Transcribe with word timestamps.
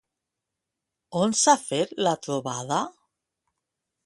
On 1.19 1.37
s'ha 1.41 1.55
fet 1.67 1.95
la 2.09 2.17
trobada? 2.25 2.81